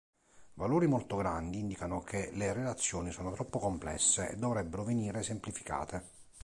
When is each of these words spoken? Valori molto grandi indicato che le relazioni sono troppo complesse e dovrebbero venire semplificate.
Valori 0.55 0.87
molto 0.87 1.15
grandi 1.15 1.59
indicato 1.59 1.99
che 2.01 2.31
le 2.33 2.53
relazioni 2.53 3.11
sono 3.11 3.33
troppo 3.33 3.59
complesse 3.59 4.29
e 4.31 4.35
dovrebbero 4.35 4.83
venire 4.83 5.21
semplificate. 5.21 6.03